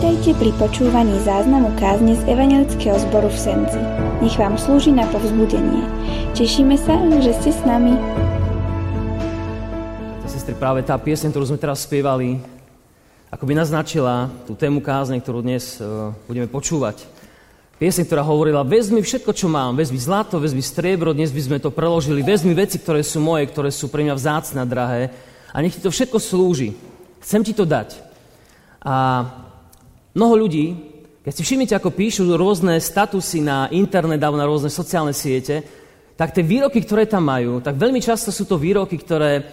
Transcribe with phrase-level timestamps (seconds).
[0.00, 3.76] Vítajte pri počúvaní záznamu kázne z Evangelického zboru v Senci.
[4.24, 5.84] Nech vám slúži na povzbudenie.
[6.32, 8.00] Tešíme sa, že ste s nami.
[10.24, 12.40] Sestry, práve tá piesň, ktorú sme teraz spievali,
[13.28, 17.04] ako by naznačila tú tému kázne, ktorú dnes uh, budeme počúvať.
[17.76, 21.68] Piesň, ktorá hovorila, vezmi všetko, čo mám, vezmi zlato, vezmi striebro, dnes by sme to
[21.68, 25.12] preložili, vezmi veci, ktoré sú moje, ktoré sú pre mňa vzácne drahé
[25.52, 26.72] a nech ti to všetko slúži.
[27.20, 28.00] Chcem ti to dať.
[28.80, 29.28] A
[30.14, 30.90] mnoho ľudí,
[31.20, 35.60] keď si všimnite, ako píšu rôzne statusy na internet alebo na rôzne sociálne siete,
[36.16, 39.44] tak tie výroky, ktoré tam majú, tak veľmi často sú to výroky, ktoré,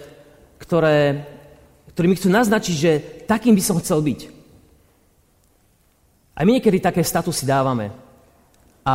[0.60, 1.24] ktoré,
[1.92, 2.92] ktorými chcú naznačiť, že
[3.28, 4.20] takým by som chcel byť.
[6.38, 7.92] A my niekedy také statusy dávame.
[8.84, 8.94] A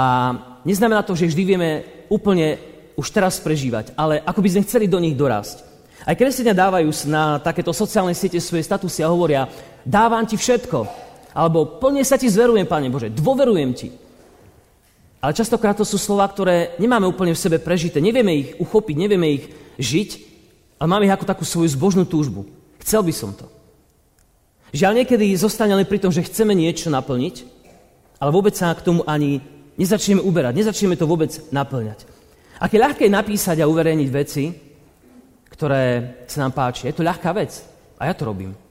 [0.65, 1.71] neznamená to, že vždy vieme
[2.09, 2.57] úplne
[2.97, 5.65] už teraz prežívať, ale ako by sme chceli do nich dorásť.
[6.03, 9.47] Aj kresťania dávajú na takéto sociálne siete svoje statusy a hovoria,
[9.85, 11.12] dávam ti všetko.
[11.33, 13.89] Alebo plne sa ti zverujem, Pane Bože, dôverujem ti.
[15.23, 17.97] Ale častokrát to sú slova, ktoré nemáme úplne v sebe prežité.
[18.03, 19.49] Nevieme ich uchopiť, nevieme ich
[19.81, 20.09] žiť,
[20.77, 22.45] ale máme ich ako takú svoju zbožnú túžbu.
[22.83, 23.47] Chcel by som to.
[24.75, 27.35] Žiaľ, niekedy zostaneme pri tom, že chceme niečo naplniť,
[28.19, 29.39] ale vôbec sa k tomu ani
[29.79, 32.05] nezačneme uberať, nezačneme to vôbec naplňať.
[32.59, 34.49] Aké ľahké je napísať a uverejniť veci,
[35.49, 35.81] ktoré
[36.25, 36.89] sa nám páči.
[36.89, 37.63] Je to ľahká vec
[38.01, 38.62] a ja to robím.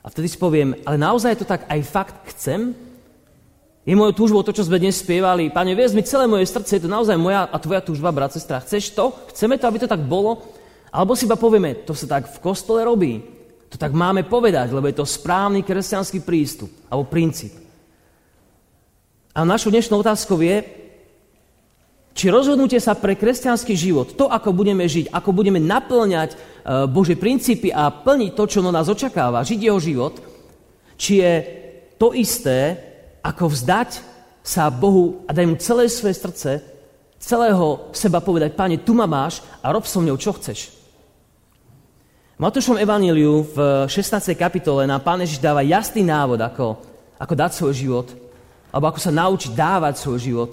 [0.00, 2.72] A vtedy si poviem, ale naozaj to tak aj fakt chcem?
[3.84, 5.52] Je mojou túžbou to, čo sme dnes spievali.
[5.52, 8.60] Pane, mi celé moje srdce, je to naozaj moja a tvoja túžba, brat, sestra.
[8.60, 9.12] Chceš to?
[9.32, 10.40] Chceme to, aby to tak bolo?
[10.92, 13.20] Alebo si iba povieme, to sa tak v kostole robí.
[13.70, 17.54] To tak máme povedať, lebo je to správny kresťanský prístup alebo princíp.
[19.30, 20.79] A našou dnešnou otázkou je,
[22.14, 26.36] či rozhodnutie sa pre kresťanský život, to, ako budeme žiť, ako budeme naplňať e,
[26.90, 30.14] Bože princípy a plniť to, čo no nás očakáva, žiť jeho život,
[30.98, 31.32] či je
[31.96, 32.76] to isté,
[33.22, 33.90] ako vzdať
[34.42, 36.50] sa Bohu a dať mu celé svoje srdce,
[37.20, 40.80] celého seba povedať, Pane, tu ma máš a rob so mňou, čo chceš.
[42.40, 44.32] V Matúšom Evaníliu v 16.
[44.32, 46.80] kapitole nám Pán Ježiš dáva jasný návod, ako,
[47.20, 48.08] ako dať svoj život,
[48.72, 50.50] alebo ako sa naučiť dávať svoj život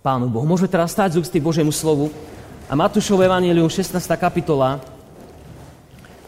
[0.00, 0.48] Pánu Bohu.
[0.48, 2.08] Môžeme teraz stať z úcty Božiemu slovu.
[2.64, 4.00] A Matúšov Evangelium, 16.
[4.16, 4.80] kapitola,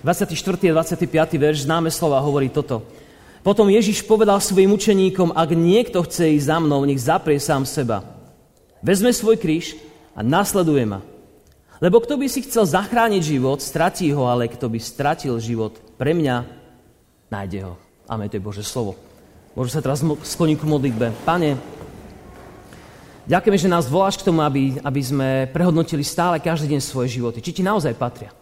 [0.05, 0.28] 24.
[0.69, 1.09] a 25.
[1.41, 2.84] verš, známe slova, hovorí toto.
[3.41, 8.05] Potom Ježiš povedal svojim učeníkom, ak niekto chce ísť za mnou, nech zaprie sám seba.
[8.84, 9.72] Vezme svoj kríž
[10.12, 11.00] a nasleduje ma.
[11.81, 16.12] Lebo kto by si chcel zachrániť život, stratí ho, ale kto by stratil život pre
[16.12, 16.44] mňa,
[17.32, 17.81] nájde ho.
[18.05, 19.00] Amen, to je Bože slovo.
[19.56, 21.06] Môžu sa teraz skloniť k modlitbe.
[21.25, 21.56] Pane,
[23.22, 27.38] Ďakujeme, že nás voláš k tomu, aby, aby sme prehodnotili stále každý deň svoje životy.
[27.38, 28.34] Či ti naozaj patria.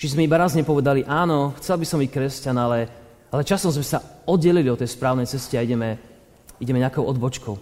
[0.00, 2.88] Či sme iba raz nepovedali, áno, chcel by som byť kresťan, ale,
[3.28, 6.00] ale časom sme sa oddelili od tej správnej cesty a ideme,
[6.56, 7.60] ideme nejakou odbočkou.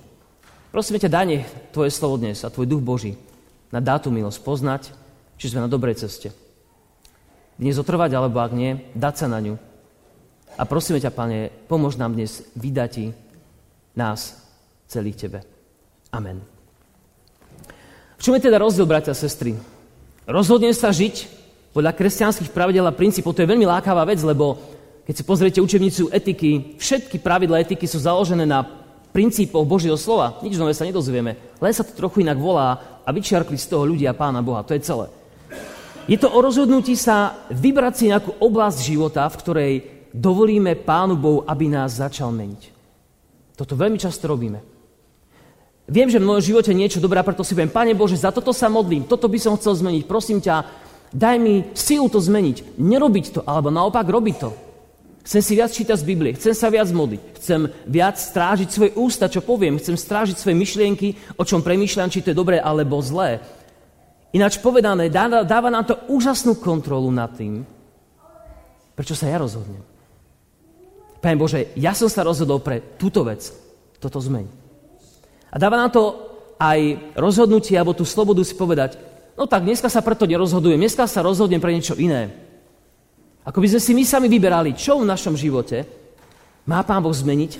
[0.71, 1.44] Prosíme ťa, daj nech
[1.75, 3.19] tvoje slovo dnes a tvoj duch Boží
[3.75, 4.82] na dátu milosť poznať,
[5.43, 6.31] či sme na dobrej ceste.
[7.59, 9.59] Dnes otrvať, alebo ak nie, dať sa na ňu.
[10.54, 13.10] A prosíme ťa, Pane, pomôž nám dnes vydať
[13.98, 14.38] nás
[14.87, 15.57] celých Tebe.
[16.12, 16.41] Amen.
[18.19, 19.54] V čom je teda rozdiel, bratia a sestry?
[20.26, 21.30] Rozhodnem sa žiť
[21.70, 23.36] podľa kresťanských pravidel a princípov.
[23.36, 24.58] To je veľmi lákavá vec, lebo
[25.06, 28.66] keď si pozriete učebnicu etiky, všetky pravidla etiky sú založené na
[29.14, 30.36] princípoch Božieho slova.
[30.44, 31.38] Nič nové sa nedozvieme.
[31.62, 34.66] Len sa to trochu inak volá a vyčiarkli z toho ľudia Pána Boha.
[34.66, 35.08] To je celé.
[36.08, 39.72] Je to o rozhodnutí sa vybrať si nejakú oblasť života, v ktorej
[40.12, 42.62] dovolíme Pánu Bohu, aby nás začal meniť.
[43.56, 44.78] Toto veľmi často robíme.
[45.88, 48.69] Viem, že v mojom živote niečo dobré, preto si poviem, Pane Bože, za toto sa
[48.69, 50.69] modlím, toto by som chcel zmeniť, prosím ťa,
[51.16, 54.53] daj mi silu to zmeniť, nerobiť to, alebo naopak robiť to.
[55.25, 59.32] Chcem si viac čítať z Biblie, chcem sa viac modliť, chcem viac strážiť svoje ústa,
[59.32, 63.41] čo poviem, chcem strážiť svoje myšlienky, o čom premýšľam, či to je dobré alebo zlé.
[64.37, 67.65] Ináč povedané, dáva nám to úžasnú kontrolu nad tým,
[68.93, 69.81] prečo sa ja rozhodnem.
[71.25, 73.48] Pane Bože, ja som sa rozhodol pre túto vec,
[73.97, 74.67] toto zmeniť.
[75.48, 76.04] A dáva nám to
[76.59, 78.98] aj rozhodnutie, alebo tú slobodu si povedať,
[79.39, 82.34] no tak dneska sa preto nerozhodujem, dneska sa rozhodnem pre niečo iné.
[83.47, 85.86] Ako by sme si my sami vyberali, čo v našom živote
[86.68, 87.53] má Pán Boh zmeniť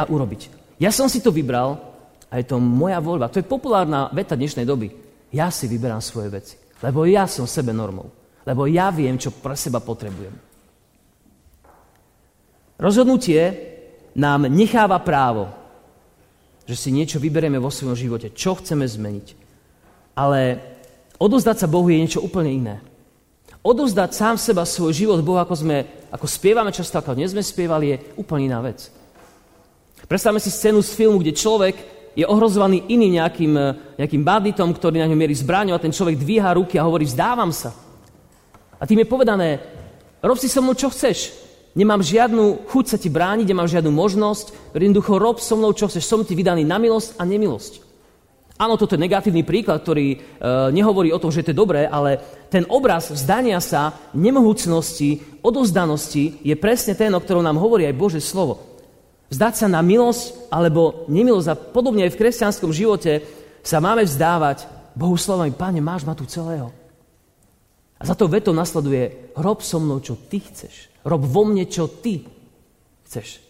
[0.00, 0.74] a urobiť.
[0.82, 1.78] Ja som si to vybral
[2.26, 3.30] a je to moja voľba.
[3.30, 4.90] To je populárna veta dnešnej doby.
[5.30, 8.10] Ja si vyberám svoje veci, lebo ja som sebe normou.
[8.42, 10.34] Lebo ja viem, čo pre seba potrebujem.
[12.76, 13.42] Rozhodnutie
[14.18, 15.50] nám necháva právo
[16.66, 19.26] že si niečo vyberieme vo svojom živote, čo chceme zmeniť.
[20.18, 20.58] Ale
[21.16, 22.76] odozdať sa Bohu je niečo úplne iné.
[23.62, 27.94] Odozdať sám seba svoj život Bohu, ako, sme, ako spievame často, ako dnes sme spievali,
[27.94, 28.90] je úplne iná vec.
[30.06, 31.74] Predstavme si scénu z filmu, kde človek
[32.16, 33.52] je ohrozovaný iným nejakým,
[34.00, 37.50] nejakým banditom, ktorý na ňom mierí zbraňou a ten človek dvíha ruky a hovorí, vzdávam
[37.52, 37.76] sa.
[38.80, 39.60] A tým je povedané,
[40.24, 41.45] rob si so mnou, čo chceš.
[41.76, 46.08] Nemám žiadnu chuť sa ti brániť, nemám žiadnu možnosť, jednoducho rob so mnou, čo chceš.
[46.08, 47.84] Som ti vydaný na milosť a nemilosť.
[48.56, 50.18] Áno, toto je negatívny príklad, ktorý e,
[50.72, 52.16] nehovorí o tom, že to je dobré, ale
[52.48, 58.20] ten obraz vzdania sa, nemohúcnosti, odozdanosti je presne ten, o ktorom nám hovorí aj Bože
[58.24, 58.64] slovo.
[59.28, 63.20] Vzdať sa na milosť alebo nemilosť a podobne aj v kresťanskom živote
[63.60, 64.64] sa máme vzdávať
[64.96, 66.72] Bohu slovami, Pane, máš ma tu celého.
[67.96, 70.92] A za to veto nasleduje, rob so mnou, čo ty chceš.
[71.06, 72.28] Rob vo mne, čo ty
[73.08, 73.40] chceš.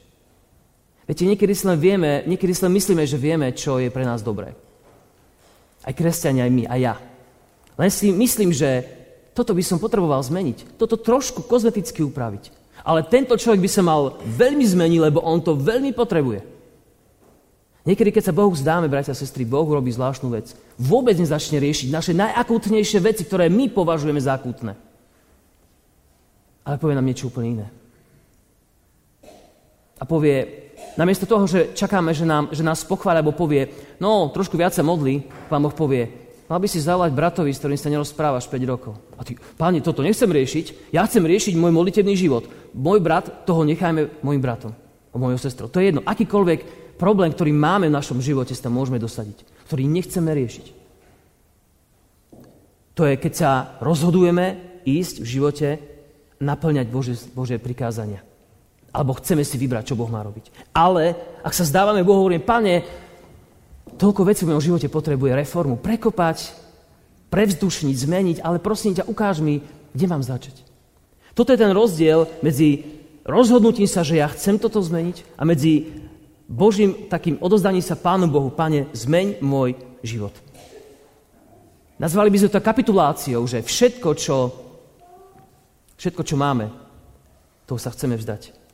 [1.06, 4.22] Viete, niekedy si len vieme, niekedy si len myslíme, že vieme, čo je pre nás
[4.22, 4.54] dobré.
[5.86, 6.94] Aj kresťania, aj my, aj ja.
[7.78, 8.82] Len si myslím, že
[9.36, 10.78] toto by som potreboval zmeniť.
[10.80, 12.50] Toto trošku kozmeticky upraviť.
[12.82, 16.55] Ale tento človek by sa mal veľmi zmeniť, lebo on to veľmi potrebuje.
[17.86, 20.58] Niekedy, keď sa Bohu zdáme, bratia a sestry, Boh robí zvláštnu vec.
[20.74, 24.74] Vôbec nezačne riešiť naše najakútnejšie veci, ktoré my považujeme za akútne.
[26.66, 27.66] Ale povie nám niečo úplne iné.
[29.96, 30.66] A povie,
[30.96, 33.68] Namiesto toho, že čakáme, že, nám, že nás pochváľa, alebo povie,
[34.00, 36.08] no, trošku viac sa modlí, pán Boh povie,
[36.48, 38.96] mal by si zavolať bratovi, s ktorým sa nerozprávaš 5 rokov.
[39.16, 42.48] A ty, páni, toto nechcem riešiť, ja chcem riešiť môj modlitevný život.
[42.72, 44.72] Môj brat, toho nechajme môjim bratom,
[45.12, 45.68] mojou sestrou.
[45.68, 50.32] To je jedno, akýkoľvek problém, ktorý máme v našom živote, sa môžeme dosadiť, ktorý nechceme
[50.32, 50.66] riešiť.
[52.96, 53.50] To je, keď sa
[53.84, 55.68] rozhodujeme ísť v živote
[56.40, 58.24] naplňať Bože, Bože prikázania
[58.96, 60.72] alebo chceme si vybrať, čo Boh má robiť.
[60.72, 61.12] Ale
[61.44, 62.80] ak sa zdávame Bohu, hovorím, pane,
[64.00, 66.56] toľko vecí v mojom živote potrebuje reformu, prekopať,
[67.28, 69.60] prevzdušniť, zmeniť, ale prosím ťa, ukáž mi,
[69.92, 70.64] kde mám začať.
[71.36, 72.88] Toto je ten rozdiel medzi
[73.28, 75.92] rozhodnutím sa, že ja chcem toto zmeniť a medzi
[76.46, 79.74] Božím takým odozdaním sa Pánu Bohu, Pane, zmeň môj
[80.06, 80.32] život.
[81.98, 84.36] Nazvali by sme to kapituláciou, že všetko, čo,
[85.98, 86.70] všetko, čo máme,
[87.66, 88.66] toho sa chceme vzdať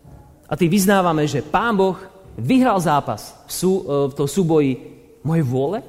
[0.53, 1.97] a tým vyznávame, že Pán Boh
[2.37, 4.77] vyhral zápas v, sú, e, v tom súboji
[5.25, 5.81] mojej vôle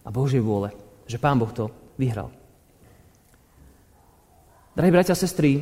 [0.00, 0.72] a Božej vôle.
[1.04, 1.68] Že Pán Boh to
[2.00, 2.32] vyhral.
[4.72, 5.60] Drahí bratia a sestry,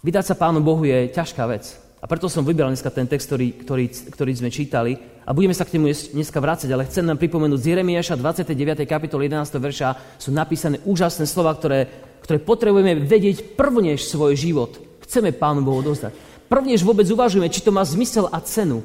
[0.00, 1.76] vydať sa Pánu Bohu je ťažká vec.
[2.00, 3.84] A preto som vybral dneska ten text, ktorý, ktorý,
[4.16, 4.96] ktorý sme čítali.
[5.28, 8.88] A budeme sa k nemu dneska vrácať, ale chcem nám pripomenúť z Jeremiaša 29.
[8.88, 9.60] kapitoly 11.
[9.60, 11.84] verša sú napísané úžasné slova, ktoré,
[12.24, 14.80] ktoré potrebujeme vedieť prvnež svoj život.
[15.04, 18.82] Chceme Pánu Bohu dozdať prvnež vôbec uvažujeme, či to má zmysel a cenu,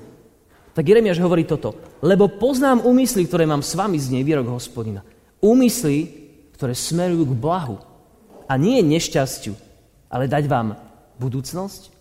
[0.77, 1.73] tak Jeremiáš hovorí toto.
[2.05, 5.01] Lebo poznám úmysly, ktoré mám s vami z nej, výrok hospodina.
[5.41, 6.13] Úmysly,
[6.53, 7.81] ktoré smerujú k blahu.
[8.45, 9.57] A nie nešťastiu,
[10.05, 10.77] ale dať vám
[11.17, 11.94] budúcnosť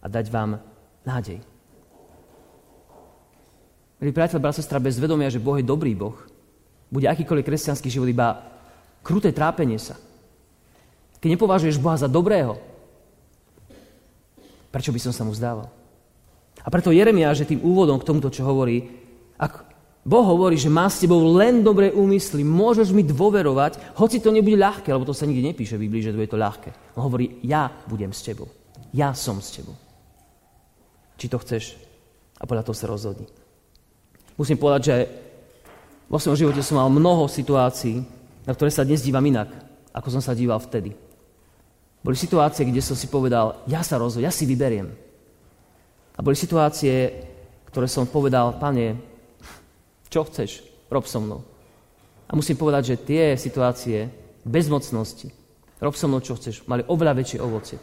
[0.00, 0.58] a dať vám
[1.04, 1.38] nádej.
[4.00, 6.16] Milí priateľ, brat, sestra, bez vedomia, že Boh je dobrý Boh,
[6.88, 8.48] bude akýkoľvek kresťanský život iba
[9.04, 10.00] kruté trápenie sa.
[11.20, 12.70] Keď nepovažuješ Boha za dobrého,
[14.70, 15.66] Prečo by som sa mu zdával?
[16.62, 18.86] A preto Jeremiáš je tým úvodom k tomuto, čo hovorí,
[19.34, 19.66] ak
[20.06, 24.56] Boh hovorí, že má s tebou len dobré úmysly, môžeš mi dôverovať, hoci to nebude
[24.56, 26.70] ľahké, lebo to sa nikde nepíše v Biblii, že to je to ľahké.
[26.96, 28.48] On hovorí, ja budem s tebou.
[28.94, 29.74] Ja som s tebou.
[31.20, 31.76] Či to chceš?
[32.40, 33.28] A podľa toho sa rozhodni.
[34.40, 34.96] Musím povedať, že
[36.08, 38.00] vo svojom živote som mal mnoho situácií,
[38.48, 39.52] na ktoré sa dnes dívam inak,
[39.92, 40.96] ako som sa díval vtedy.
[42.00, 44.88] Boli situácie, kde som si povedal, ja sa rozhodol, ja si vyberiem.
[46.16, 47.12] A boli situácie,
[47.68, 48.96] ktoré som povedal, pane,
[50.08, 51.44] čo chceš, rob so mnou.
[52.24, 54.08] A musím povedať, že tie situácie
[54.48, 55.28] bezmocnosti,
[55.84, 57.76] rob so mnou, čo chceš, mali oveľa väčšie ovocie.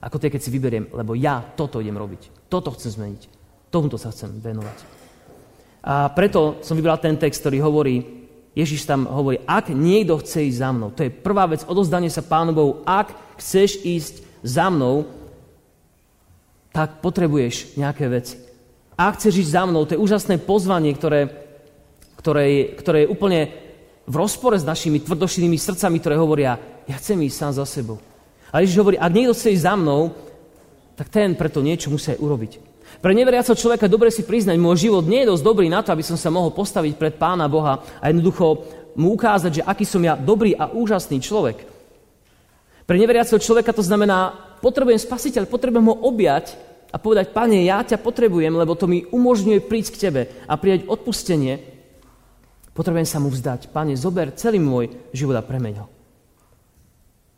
[0.00, 2.50] Ako tie, keď si vyberiem, lebo ja toto idem robiť.
[2.52, 3.22] Toto chcem zmeniť.
[3.72, 4.78] Tomuto sa chcem venovať.
[5.86, 7.96] A preto som vybral ten text, ktorý hovorí,
[8.56, 12.24] Ježiš tam hovorí, ak niekto chce ísť za mnou, to je prvá vec, odozdanie sa
[12.24, 15.04] Pánu Bohu, ak chceš ísť za mnou,
[16.72, 18.40] tak potrebuješ nejaké veci.
[18.96, 21.28] Ak chceš ísť za mnou, to je úžasné pozvanie, ktoré,
[22.16, 23.40] ktoré, ktoré je úplne
[24.08, 26.56] v rozpore s našimi tvrdošinými srdcami, ktoré hovoria,
[26.88, 28.00] ja chcem ísť sám za sebou.
[28.56, 30.16] A Ježiš hovorí, ak niekto chce ísť za mnou,
[30.96, 32.52] tak ten preto niečo musí aj urobiť.
[33.04, 36.00] Pre neveriaceho človeka dobre si priznať, môj život nie je dosť dobrý na to, aby
[36.00, 38.64] som sa mohol postaviť pred Pána Boha a jednoducho
[38.96, 41.68] mu ukázať, že aký som ja dobrý a úžasný človek.
[42.88, 44.32] Pre neveriaceho človeka to znamená,
[44.64, 46.56] potrebujem spasiteľ, potrebujem ho objať
[46.88, 50.88] a povedať, Pane, ja ťa potrebujem, lebo to mi umožňuje prísť k Tebe a prijať
[50.88, 51.60] odpustenie.
[52.72, 53.68] Potrebujem sa mu vzdať.
[53.68, 55.95] Pane, zober celý môj život a premeň ho.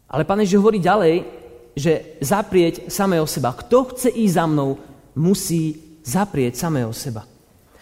[0.09, 1.25] Ale Pán Ježiš hovorí ďalej,
[1.77, 3.55] že zaprieť samého seba.
[3.55, 4.81] Kto chce ísť za mnou,
[5.15, 7.29] musí zaprieť samého seba.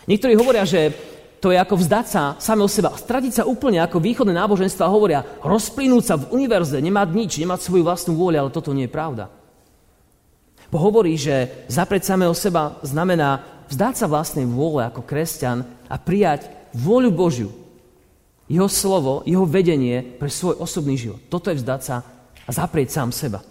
[0.04, 0.92] Niektorí hovoria, že
[1.38, 6.04] to je ako vzdať sa samého seba, stratiť sa úplne ako východné náboženstva hovoria, rozplynúť
[6.04, 9.30] sa v univerze, nemať nič, nemať svoju vlastnú vôľu, ale toto nie je pravda.
[10.66, 16.50] Bo hovorí, že zaprieť samého seba znamená vzdať sa vlastnej vôle ako kresťan a prijať
[16.74, 17.50] vôľu Božiu.
[18.50, 21.22] Jeho slovo, jeho vedenie pre svoj osobný život.
[21.30, 22.02] Toto je vzdať sa
[22.46, 23.42] a zaprieť sám seba.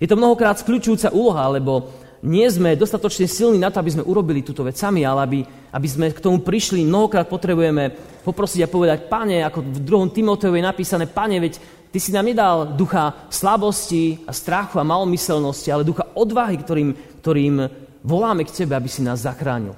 [0.00, 4.46] Je to mnohokrát skľúčujúca úloha, lebo nie sme dostatočne silní na to, aby sme urobili
[4.46, 5.38] túto vec sami, ale aby,
[5.74, 7.90] aby sme k tomu prišli, mnohokrát potrebujeme
[8.22, 11.58] poprosiť a povedať, pane, ako v druhom Timoteovi je napísané, pane, veď
[11.90, 17.66] ty si nám nedal ducha slabosti a strachu a malomyselnosti, ale ducha odvahy, ktorým, ktorým
[18.06, 19.74] voláme k tebe, aby si nás zachránil.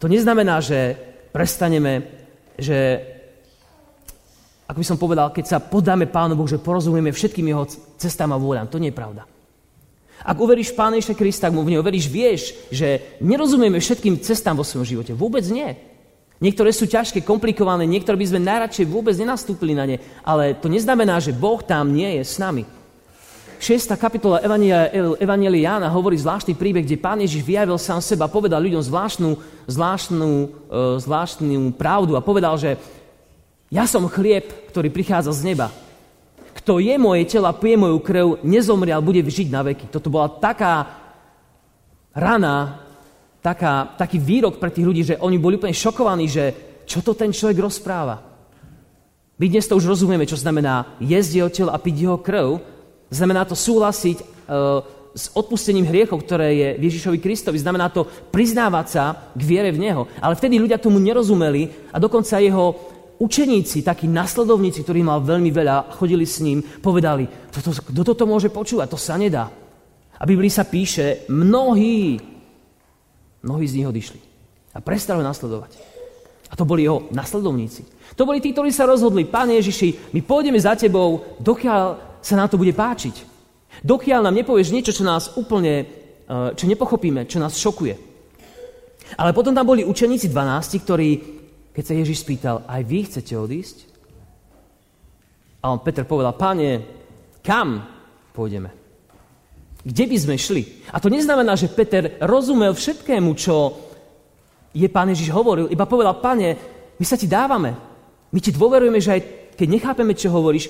[0.00, 0.96] To neznamená, že
[1.36, 2.06] prestaneme,
[2.56, 3.02] že
[4.68, 7.64] ako by som povedal, keď sa podáme Pánu Bohu, že porozumieme všetkým jeho
[7.96, 8.68] cestám a vôľam.
[8.68, 9.24] To nie je pravda.
[10.20, 14.60] Ak uveríš Pána Ježiša Krista, ak mu v neho veríš, vieš, že nerozumieme všetkým cestám
[14.60, 15.16] vo svojom živote.
[15.16, 15.72] Vôbec nie.
[16.38, 21.18] Niektoré sú ťažké, komplikované, niektoré by sme najradšej vôbec nenastúpili na ne, ale to neznamená,
[21.18, 22.62] že Boh tam nie je s nami.
[23.58, 23.90] 6.
[23.98, 24.38] kapitola
[25.18, 29.30] Evangelia Jána hovorí zvláštny príbeh, kde Pán Ježiš vyjavil sám seba, povedal ľuďom zvláštnu,
[29.66, 30.46] zvláštnu, e,
[31.02, 32.78] zvláštnu pravdu a povedal, že
[33.68, 35.68] ja som chlieb, ktorý prichádza z neba.
[36.56, 39.92] Kto je moje telo a pije moju krv, nezomrie, ale bude žiť na veky.
[39.92, 40.88] Toto bola taká
[42.16, 42.82] rana,
[43.44, 46.44] taká, taký výrok pre tých ľudí, že oni boli úplne šokovaní, že
[46.88, 48.24] čo to ten človek rozpráva.
[49.38, 52.58] My dnes to už rozumieme, čo znamená jesť jeho telo a piť jeho krv.
[53.12, 54.24] Znamená to súhlasiť e,
[55.14, 57.60] s odpustením hriechov, ktoré je Ježišovi Kristovi.
[57.60, 59.04] Znamená to priznávať sa
[59.38, 60.10] k viere v Neho.
[60.18, 62.87] Ale vtedy ľudia tomu nerozumeli a dokonca jeho
[63.18, 68.48] učeníci, takí nasledovníci, ktorí mal veľmi veľa, chodili s ním, povedali, toto, kto toto môže
[68.48, 69.50] počúvať, to sa nedá.
[70.18, 72.18] A Biblii sa píše, mnohí,
[73.42, 74.20] mnohí z nich odišli
[74.74, 75.74] a prestali nasledovať.
[76.48, 77.84] A to boli jeho nasledovníci.
[78.16, 81.84] To boli tí, ktorí sa rozhodli, Pán Ježiši, my pôjdeme za tebou, dokiaľ
[82.24, 83.38] sa nám to bude páčiť.
[83.84, 87.94] Dokiaľ nám nepovieš niečo, čo nás úplne, eh, čo nepochopíme, čo nás šokuje.
[89.16, 91.37] Ale potom tam boli učeníci 12, ktorí
[91.72, 93.76] keď sa Ježiš spýtal, aj vy chcete odísť?
[95.62, 96.82] A on Peter povedal, páne,
[97.42, 97.82] kam
[98.34, 98.70] pôjdeme?
[99.82, 100.62] Kde by sme šli?
[100.92, 103.78] A to neznamená, že Peter rozumel všetkému, čo
[104.74, 106.54] je pán Ježiš hovoril, iba povedal, pane,
[106.98, 107.72] my sa ti dávame.
[108.28, 109.20] My ti dôverujeme, že aj
[109.56, 110.68] keď nechápeme, čo hovoríš,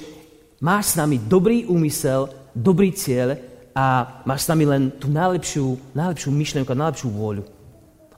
[0.63, 3.37] máš s nami dobrý úmysel, dobrý cieľ
[3.75, 7.58] a máš s nami len tú najlepšiu, najlepšiu myšlenku a najlepšiu vôľu.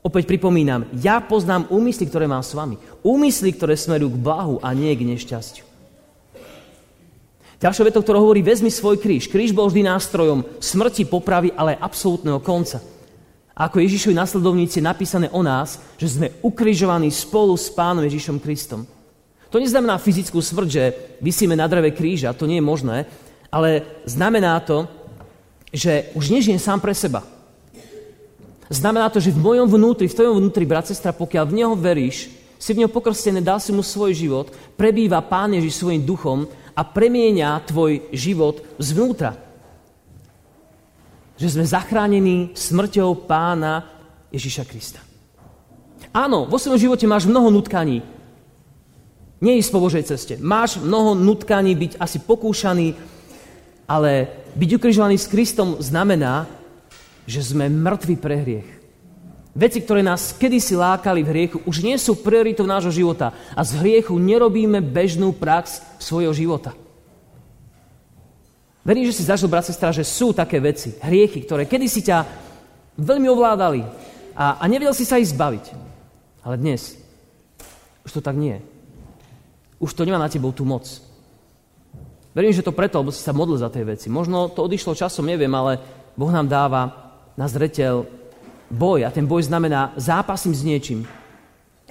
[0.00, 2.80] Opäť pripomínam, ja poznám úmysly, ktoré mám s vami.
[3.04, 5.69] Úmysly, ktoré smerujú k blahu a nie k nešťastiu.
[7.61, 9.28] Ďalšia veta, ktorá hovorí, vezmi svoj kríž.
[9.28, 12.80] Kríž bol vždy nástrojom smrti, popravy, ale aj absolútneho konca.
[13.52, 18.40] A ako Ježišovi nasledovníci je napísané o nás, že sme ukrižovaní spolu s Pánom Ježišom
[18.40, 18.88] Kristom.
[19.52, 20.83] To neznamená fyzickú smrť, že
[21.21, 23.04] vysíme na dreve kríža, to nie je možné,
[23.52, 24.88] ale znamená to,
[25.69, 27.21] že už nežijem sám pre seba.
[28.71, 32.31] Znamená to, že v mojom vnútri, v tvojom vnútri, brat, sestra, pokiaľ v Neho veríš,
[32.55, 36.87] si v Neho pokrstený, dal si mu svoj život, prebýva Pán Ježiš svojim duchom a
[36.87, 39.35] premieňa tvoj život zvnútra.
[41.35, 43.91] Že sme zachránení smrťou Pána
[44.31, 45.03] Ježiša Krista.
[46.15, 48.07] Áno, vo svojom živote máš mnoho nutkaní.
[49.43, 50.39] Nie ísť po Božej ceste.
[50.39, 52.95] Máš mnoho nutkaní byť asi pokúšaný,
[53.91, 56.60] ale byť ukrižovaný s Kristom znamená,
[57.31, 58.71] že sme mŕtvi pre hriech.
[59.55, 63.31] Veci, ktoré nás kedysi lákali v hriechu, už nie sú prioritou nášho života.
[63.55, 66.75] A z hriechu nerobíme bežnú prax svojho života.
[68.83, 72.19] Verím, že si zažil, brat, sestra, že sú také veci, hriechy, ktoré kedysi ťa
[72.99, 73.85] veľmi ovládali
[74.35, 75.71] a, a nevedel si sa ich zbaviť.
[76.41, 76.97] Ale dnes
[78.07, 78.63] už to tak nie je.
[79.83, 80.89] Už to nemá na tebou tú moc.
[82.33, 84.07] Verím, že to preto, lebo si sa modlil za tej veci.
[84.09, 85.77] Možno to odišlo časom, neviem, ale
[86.15, 88.07] Boh nám dáva na zreteľ
[88.71, 89.05] boj.
[89.07, 91.07] A ten boj znamená zápasím s niečím.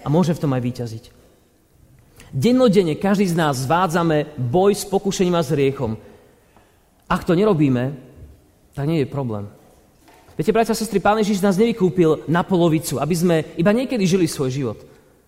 [0.04, 1.06] A môže v tom aj vyťaziť.
[2.30, 5.98] Dennodenne každý z nás zvádzame boj s pokušením a s hriechom.
[7.10, 7.98] Ak to nerobíme,
[8.78, 9.50] tak nie je problém.
[10.38, 14.24] Viete, bratia a sestry, Pán Ježiš nás nevykúpil na polovicu, aby sme iba niekedy žili
[14.24, 14.80] svoj život.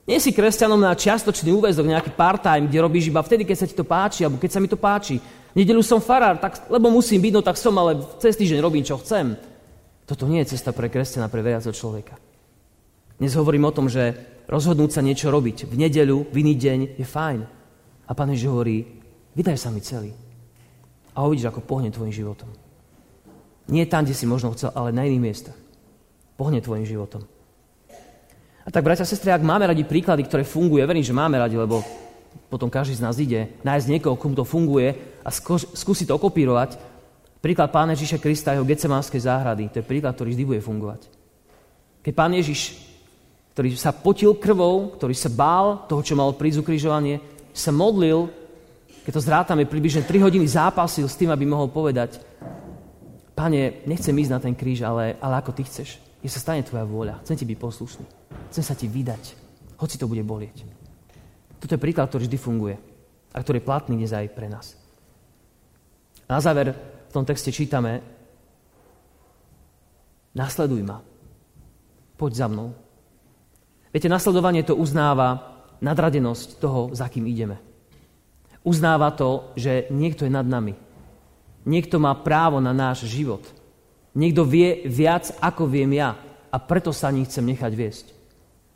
[0.07, 3.75] Nie si kresťanom na čiastočný úvezok, nejaký part-time, kde robíš iba vtedy, keď sa ti
[3.75, 5.19] to páči, alebo keď sa mi to páči.
[5.51, 8.87] V nedelu som farár, tak, lebo musím byť, no tak som, ale cez týždeň robím,
[8.87, 9.35] čo chcem.
[10.11, 12.19] Toto nie je cesta pre kresťana, pre veriaceho človeka.
[13.15, 14.11] Dnes hovorím o tom, že
[14.51, 17.39] rozhodnúť sa niečo robiť v nedeľu, v iný deň je fajn.
[18.03, 18.99] A Pán Ježiš hovorí,
[19.31, 20.11] Vydaj sa mi celý.
[21.15, 22.51] A uvidíš, ako pohne tvojim životom.
[23.71, 25.55] Nie tam, kde si možno chcel, ale na iných miestach.
[26.35, 27.23] Pohne tvojim životom.
[28.61, 31.39] A tak, bratia a sestry, ak máme radi príklady, ktoré fungujú, ja verím, že máme
[31.39, 31.87] radi, lebo
[32.51, 34.91] potom každý z nás ide nájsť niekoho, komu to funguje
[35.23, 35.31] a
[35.71, 36.90] skúsi to okopírovať.
[37.41, 41.09] Príklad Pána Ježiša Krista a jeho Getsemánskej záhrady, to je príklad, ktorý vždy bude fungovať.
[42.05, 42.77] Keď Pán Ježiš,
[43.57, 47.17] ktorý sa potil krvou, ktorý sa bál toho, čo malo prísť ukrižovanie,
[47.49, 48.29] sa modlil,
[49.01, 52.21] keď to zrátame, približne 3 hodiny zápasil s tým, aby mohol povedať,
[53.33, 55.97] Pane, nechcem ísť na ten kríž, ale, ale ako ty chceš.
[56.21, 57.25] Je sa stane tvoja vôľa.
[57.25, 58.05] Chcem ti byť poslušný.
[58.53, 59.23] Chcem sa ti vydať.
[59.81, 60.61] Hoci to bude bolieť.
[61.57, 62.77] Toto je príklad, ktorý vždy funguje.
[63.33, 64.77] A ktorý je platný dnes aj pre nás.
[66.29, 66.77] Na záver
[67.11, 67.99] v tom texte čítame
[70.31, 71.03] Nasleduj ma.
[72.15, 72.71] Poď za mnou.
[73.91, 77.59] Viete, nasledovanie to uznáva nadradenosť toho, za kým ideme.
[78.63, 80.71] Uznáva to, že niekto je nad nami.
[81.67, 83.43] Niekto má právo na náš život.
[84.15, 86.15] Niekto vie viac, ako viem ja.
[86.47, 88.05] A preto sa ním chcem nechať viesť.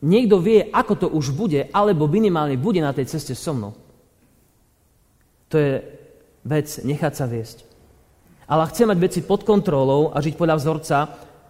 [0.03, 3.71] Niekto vie, ako to už bude, alebo minimálne bude na tej ceste so mnou.
[5.47, 5.79] To je
[6.43, 7.74] vec nechať sa viesť.
[8.45, 10.97] Ale chcem mať veci pod kontrolou a žiť podľa vzorca,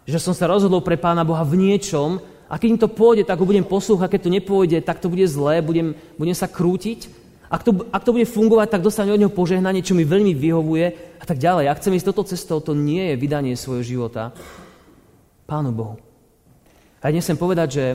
[0.07, 3.41] že som sa rozhodol pre Pána Boha v niečom a keď im to pôjde, tak
[3.41, 7.61] ho budem poslúchať, keď to nepôjde, tak to bude zlé, budem, budem sa krútiť ak
[7.61, 10.85] to, ak to bude fungovať, tak dostane od neho požehnanie, čo mi veľmi vyhovuje
[11.21, 11.69] a tak ďalej.
[11.69, 14.33] Ak chcem ísť toto cestou, to nie je vydanie svojho života
[15.45, 15.95] Pánu Bohu.
[17.05, 17.85] A dnes chcem povedať, že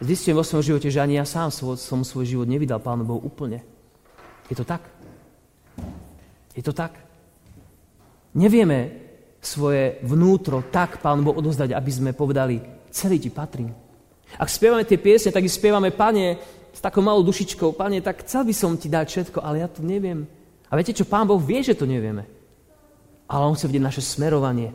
[0.00, 3.20] zistujem vo svojom živote, že ani ja sám svoj, som svoj život nevydal Pánu Bohu
[3.20, 3.60] úplne.
[4.48, 4.80] Je to tak?
[6.56, 6.96] Je to tak?
[8.34, 8.78] Nevieme
[9.38, 12.58] svoje vnútro tak Pánu Bohu odozdať, aby sme povedali,
[12.90, 13.70] celý ti patrím.
[14.34, 16.38] Ak spievame tie piesne, tak ich spievame, Pane,
[16.74, 19.78] s takou malou dušičkou, pane, tak chcel by som ti dať všetko, ale ja to
[19.86, 20.26] neviem.
[20.66, 22.26] A viete čo, pán Boh vie, že to nevieme.
[23.30, 24.74] Ale on chce vidieť naše smerovanie.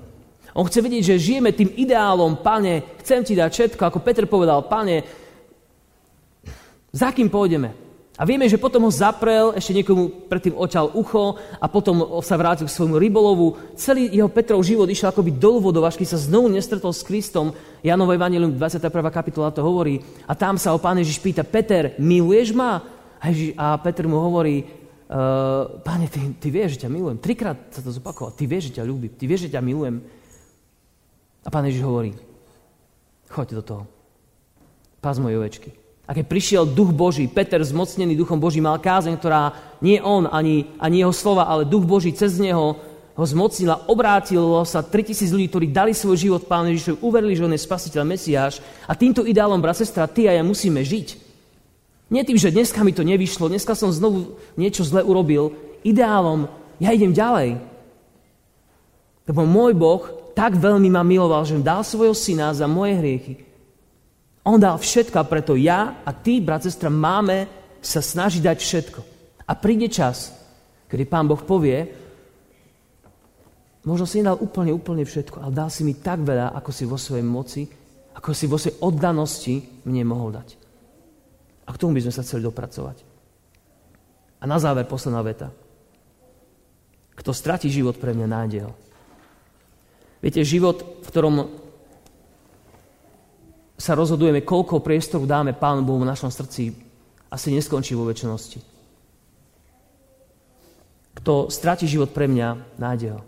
[0.55, 4.63] On chce vidieť, že žijeme tým ideálom, pane, chcem ti dať všetko, ako Peter povedal,
[4.63, 5.03] pane,
[6.95, 7.88] za kým pôjdeme?
[8.19, 12.67] A vieme, že potom ho zaprel, ešte niekomu predtým oťal ucho a potom sa vrátil
[12.67, 13.55] k svojmu rybolovu.
[13.79, 17.55] Celý jeho Petrov život išiel akoby do vodou, až sa znovu nestretol s Kristom.
[17.79, 18.91] Janova Evangelium 21.
[19.07, 20.03] kapitola to hovorí.
[20.27, 22.83] A tam sa ho pán Ježiš pýta, Peter, miluješ ma?
[23.23, 27.23] A, Ježiš, a Peter mu hovorí, uh, páne, ty, ty vieš, že ťa milujem.
[27.23, 28.35] Trikrát sa to zopakoval.
[28.35, 29.15] Ty vieš, že ťa ľúbim.
[29.15, 30.03] Ty vieš, že ťa milujem.
[31.39, 32.11] A pán Ježiš hovorí,
[33.31, 33.83] choď do toho.
[34.99, 35.78] Pás moje ovečky.
[36.09, 40.65] A keď prišiel duch Boží, Peter zmocnený duchom Boží mal kázeň, ktorá nie on, ani,
[40.81, 42.81] ani jeho slova, ale duch Boží cez neho
[43.13, 47.53] ho zmocnila, obrátilo sa 3000 ľudí, ktorí dali svoj život Pánu Ježišovi, uverili, že on
[47.53, 48.57] je spasiteľ, Mesiáš.
[48.89, 51.29] A týmto ideálom, brat, sestra, ty a ja musíme žiť.
[52.09, 55.53] Nie tým, že dneska mi to nevyšlo, dneska som znovu niečo zle urobil.
[55.85, 56.49] Ideálom,
[56.81, 57.61] ja idem ďalej.
[59.29, 63.48] Lebo môj Boh tak veľmi ma miloval, že dal svojho syna za moje hriechy
[64.49, 67.45] on dal všetko a preto ja a ty, brat, sestra, máme
[67.79, 68.99] sa snažiť dať všetko.
[69.45, 70.33] A príde čas,
[70.89, 71.85] kedy Pán Boh povie,
[73.85, 76.97] možno si nedal úplne, úplne všetko, ale dal si mi tak veľa, ako si vo
[76.97, 77.61] svojej moci,
[78.17, 80.49] ako si vo svojej oddanosti mne mohol dať.
[81.65, 82.97] A k tomu by sme sa chceli dopracovať.
[84.39, 85.53] A na záver posledná veta.
[87.13, 88.73] Kto stratí život pre mňa, nájde ho.
[90.19, 91.35] Viete, život, v ktorom
[93.79, 96.75] sa rozhodujeme, koľko priestoru dáme Pánu Bohu v našom srdci,
[97.31, 98.59] asi neskončí vo väčšnosti.
[101.23, 103.21] Kto stratí život pre mňa, nájde ho.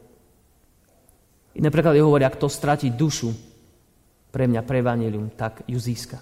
[1.55, 3.31] Iné preklady hovoria, kto stratí dušu
[4.31, 6.19] pre mňa, pre Evangelium, tak ju získa.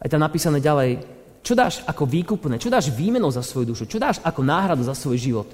[0.00, 1.02] A tam napísané ďalej,
[1.46, 4.94] čo dáš ako výkupné, čo dáš výmenou za svoju dušu, čo dáš ako náhradu za
[4.94, 5.48] svoj život.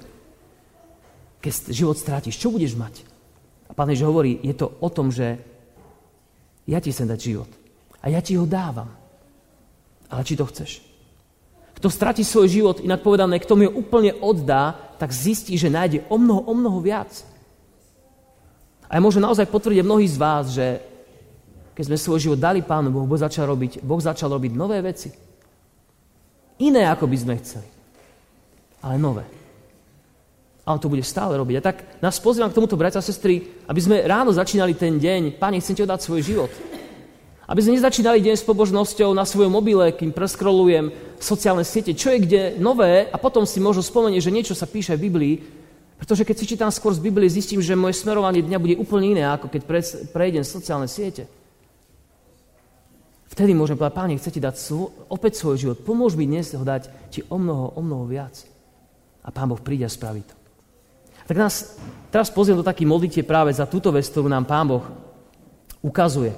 [1.41, 3.05] Keď život strátiš, čo budeš mať?
[3.69, 5.56] A Pán Ježiš hovorí, je to o tom, že
[6.67, 7.49] ja ti chcem dať život.
[8.03, 8.91] A ja ti ho dávam.
[10.11, 10.83] Ale či to chceš?
[11.79, 16.03] Kto stratí svoj život, inak povedané, kto mi ho úplne oddá, tak zistí, že nájde
[16.11, 17.11] o mnoho, o mnoho viac.
[18.89, 20.81] A ja môžem naozaj potvrdiť mnohí z vás, že
[21.77, 25.13] keď sme svoj život dali Pánu Bohu, Boh začal robiť, boh začal robiť nové veci.
[26.57, 27.69] Iné, ako by sme chceli.
[28.81, 29.36] Ale nové.
[30.67, 31.55] A on to bude stále robiť.
[31.57, 33.39] A tak nás pozývam k tomuto, bratia a sestry,
[33.71, 35.39] aby sme ráno začínali ten deň.
[35.39, 36.51] Pane, chcem ti oddať svoj život.
[37.47, 42.19] Aby sme nezačínali deň s pobožnosťou na svojom mobile, kým preskrolujem sociálne siete, čo je
[42.19, 45.35] kde nové a potom si možno spomenúť, že niečo sa píše v Biblii,
[45.95, 49.23] pretože keď si čítam skôr z Biblie, zistím, že moje smerovanie dňa bude úplne iné,
[49.23, 49.61] ako keď
[50.11, 51.31] prejdem sociálne siete.
[53.31, 56.91] Vtedy môžeme povedať, Páne, chcete dať svo- opäť svoj život, pomôž mi dnes ho dať
[57.07, 58.43] ti o mnoho, o mnoho viac.
[59.23, 60.46] A Pán Boh príde a spraví to.
[61.27, 61.75] Tak nás
[62.07, 64.83] teraz pozriem do taký modlite práve za túto vec, ktorú nám Pán Boh
[65.83, 66.31] ukazuje,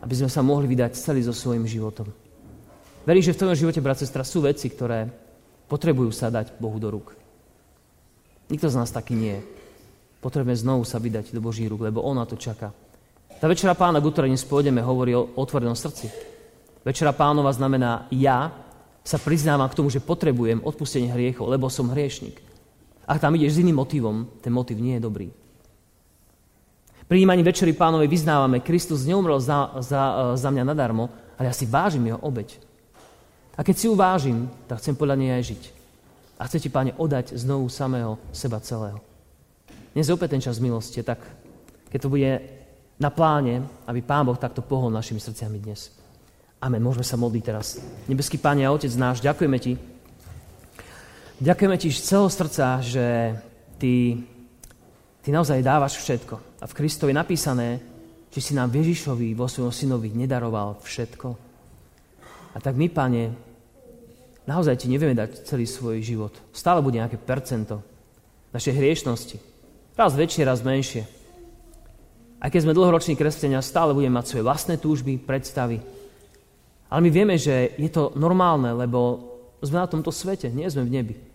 [0.00, 2.08] aby sme sa mohli vydať celý so svojím životom.
[3.04, 5.08] Verím, že v tvojom živote, brat, sestra, sú veci, ktoré
[5.68, 7.12] potrebujú sa dať Bohu do rúk.
[8.48, 9.42] Nikto z nás taký nie je.
[10.24, 12.72] Potrebujeme znovu sa vydať do Boží rúk, lebo On na to čaká.
[13.38, 16.10] Tá večera pána, k ktorej dnes pôjdeme, hovorí o otvorenom srdci.
[16.82, 18.50] Večera pánova znamená ja
[19.04, 22.47] sa priznávam k tomu, že potrebujem odpustenie hriechov, lebo som hriešnik.
[23.08, 25.28] Ak tam ideš s iným motivom, ten motiv nie je dobrý.
[27.08, 31.08] Pri večery pánovej vyznávame, Kristus neumrel za, za, za mňa nadarmo,
[31.40, 32.60] ale ja si vážim jeho obeď.
[33.56, 35.62] A keď si ju vážim, tak chcem podľa nej aj žiť.
[36.36, 39.00] A chcete, páne, odať znovu samého seba celého.
[39.96, 41.18] Dnes je opäť ten čas milosti, tak
[41.88, 42.30] keď to bude
[43.00, 45.90] na pláne, aby Pán Boh takto pohol našimi srdciami dnes.
[46.60, 46.82] Amen.
[46.84, 47.80] Môžeme sa modliť teraz.
[48.04, 49.72] Nebeský Pán a Otec náš, ďakujeme Ti.
[51.38, 53.06] Ďakujeme Ti z celého srdca, že
[53.78, 54.18] Ty,
[55.22, 56.34] ty naozaj dávaš všetko.
[56.58, 57.68] A v Kristovi je napísané,
[58.26, 61.28] že si nám Ježišovi vo svojom synovi nedaroval všetko.
[62.52, 63.30] A tak my, Pane,
[64.50, 66.34] naozaj Ti nevieme dať celý svoj život.
[66.50, 67.86] Stále bude nejaké percento
[68.50, 69.38] našej hriešnosti.
[69.94, 71.06] Raz väčšie, raz menšie.
[72.42, 75.78] Aj keď sme dlhoroční kresťania, stále budeme mať svoje vlastné túžby, predstavy.
[76.90, 79.22] Ale my vieme, že je to normálne, lebo
[79.62, 81.27] sme na tomto svete, nie sme v nebi.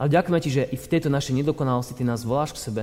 [0.00, 2.82] Ale ďakujeme ti, že i v tejto našej nedokonalosti ty nás voláš k sebe.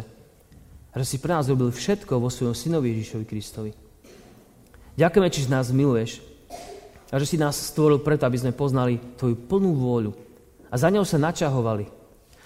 [0.89, 3.71] A že si pre nás robil všetko vo svojom synovi Ježišovi Kristovi.
[4.97, 6.21] Ďakujeme ti, že nás miluješ
[7.09, 10.11] a že si nás stvoril preto, aby sme poznali tvoju plnú vôľu
[10.69, 11.99] a za ňou sa načahovali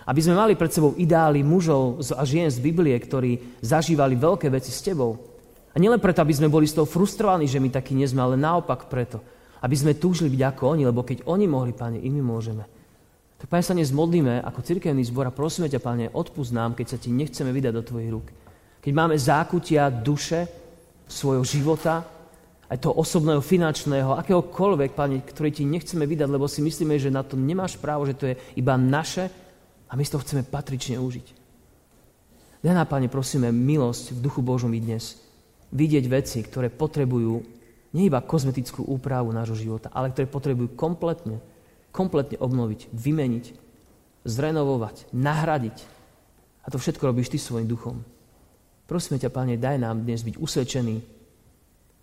[0.04, 4.71] aby sme mali pred sebou ideály mužov a žien z Biblie, ktorí zažívali veľké veci
[4.71, 5.15] s tebou.
[5.73, 8.38] A nielen preto, aby sme boli z toho frustrovaní, že my takí nie sme, ale
[8.38, 9.23] naopak preto,
[9.63, 12.63] aby sme túžili byť ako oni, lebo keď oni mohli, Pane, i my môžeme.
[13.44, 16.96] Tak, Pane, sa dnes modlíme ako cirkevný zbor a prosíme ťa, Pane, odpúsť nám, keď
[16.96, 18.32] sa ti nechceme vydať do Tvojich rúk.
[18.80, 20.48] Keď máme zákutia duše,
[21.12, 22.08] svojho života,
[22.72, 27.20] aj toho osobného, finančného, akéhokoľvek, Pane, ktorý ti nechceme vydať, lebo si myslíme, že na
[27.20, 29.28] to nemáš právo, že to je iba naše
[29.92, 31.28] a my si to chceme patrične užiť.
[32.64, 35.20] Daj nám, Pane, prosíme, milosť v duchu Božom i dnes.
[35.76, 37.44] Vidieť veci, ktoré potrebujú
[37.92, 41.44] nie iba kozmetickú úpravu nášho života, ale ktoré potrebujú kompletne,
[41.94, 43.46] kompletne obnoviť, vymeniť,
[44.26, 45.78] zrenovovať, nahradiť.
[46.66, 48.02] A to všetko robíš Ty svojim duchom.
[48.90, 50.98] Prosíme ťa, Pane, daj nám dnes byť usvedčení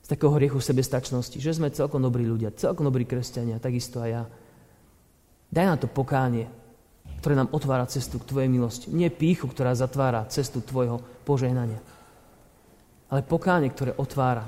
[0.01, 4.23] z takého hriechu sebestačnosti, že sme celkom dobrí ľudia, celkom dobrí kresťania, takisto aj ja.
[5.51, 6.47] Daj nám to pokánie,
[7.21, 8.87] ktoré nám otvára cestu k Tvojej milosti.
[8.95, 11.83] Nie píchu, ktorá zatvára cestu Tvojho požehnania.
[13.11, 14.47] Ale pokáne, ktoré otvára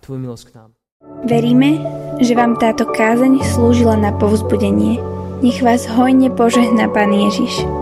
[0.00, 0.81] Tvoju milosť k nám.
[1.26, 1.82] Veríme,
[2.22, 5.02] že vám táto kázeň slúžila na povzbudenie.
[5.42, 7.81] Nech vás hojne požehná Pán Ježiš.